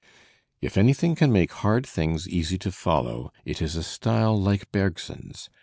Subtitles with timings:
[0.61, 4.89] "If anything can make hard things easy to foUow it is a style like Ber
[4.89, 5.47] gson's.